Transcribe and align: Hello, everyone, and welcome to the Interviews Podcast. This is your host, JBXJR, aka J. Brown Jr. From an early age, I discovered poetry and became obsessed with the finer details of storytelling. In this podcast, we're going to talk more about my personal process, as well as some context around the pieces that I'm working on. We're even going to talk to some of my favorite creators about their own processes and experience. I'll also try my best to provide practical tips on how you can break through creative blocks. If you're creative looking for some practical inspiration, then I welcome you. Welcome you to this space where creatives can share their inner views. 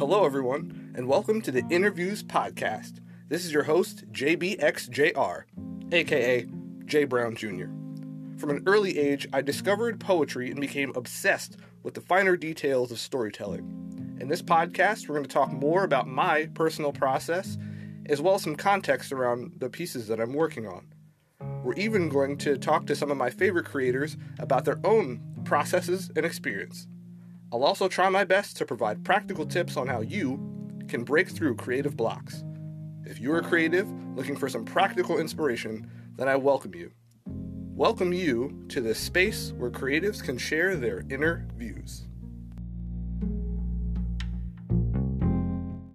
Hello, 0.00 0.24
everyone, 0.24 0.94
and 0.94 1.06
welcome 1.06 1.42
to 1.42 1.50
the 1.50 1.62
Interviews 1.68 2.22
Podcast. 2.22 3.00
This 3.28 3.44
is 3.44 3.52
your 3.52 3.64
host, 3.64 4.10
JBXJR, 4.12 5.42
aka 5.92 6.46
J. 6.86 7.04
Brown 7.04 7.36
Jr. 7.36 7.66
From 8.38 8.48
an 8.48 8.62
early 8.64 8.98
age, 8.98 9.28
I 9.34 9.42
discovered 9.42 10.00
poetry 10.00 10.50
and 10.50 10.58
became 10.58 10.94
obsessed 10.96 11.58
with 11.82 11.92
the 11.92 12.00
finer 12.00 12.38
details 12.38 12.90
of 12.90 12.98
storytelling. 12.98 14.16
In 14.18 14.28
this 14.28 14.40
podcast, 14.40 15.06
we're 15.06 15.16
going 15.16 15.26
to 15.26 15.30
talk 15.30 15.52
more 15.52 15.84
about 15.84 16.08
my 16.08 16.48
personal 16.54 16.92
process, 16.92 17.58
as 18.06 18.22
well 18.22 18.36
as 18.36 18.42
some 18.42 18.56
context 18.56 19.12
around 19.12 19.52
the 19.58 19.68
pieces 19.68 20.08
that 20.08 20.18
I'm 20.18 20.32
working 20.32 20.66
on. 20.66 20.86
We're 21.62 21.74
even 21.74 22.08
going 22.08 22.38
to 22.38 22.56
talk 22.56 22.86
to 22.86 22.96
some 22.96 23.10
of 23.10 23.18
my 23.18 23.28
favorite 23.28 23.66
creators 23.66 24.16
about 24.38 24.64
their 24.64 24.80
own 24.82 25.20
processes 25.44 26.10
and 26.16 26.24
experience. 26.24 26.86
I'll 27.52 27.64
also 27.64 27.88
try 27.88 28.08
my 28.08 28.22
best 28.22 28.56
to 28.58 28.64
provide 28.64 29.04
practical 29.04 29.44
tips 29.44 29.76
on 29.76 29.88
how 29.88 30.02
you 30.02 30.38
can 30.86 31.02
break 31.02 31.28
through 31.28 31.56
creative 31.56 31.96
blocks. 31.96 32.44
If 33.04 33.18
you're 33.18 33.42
creative 33.42 33.90
looking 34.14 34.36
for 34.36 34.48
some 34.48 34.64
practical 34.64 35.18
inspiration, 35.18 35.90
then 36.14 36.28
I 36.28 36.36
welcome 36.36 36.76
you. 36.76 36.92
Welcome 37.26 38.12
you 38.12 38.64
to 38.68 38.80
this 38.80 39.00
space 39.00 39.52
where 39.56 39.70
creatives 39.70 40.22
can 40.22 40.38
share 40.38 40.76
their 40.76 41.02
inner 41.10 41.48
views. 41.56 42.06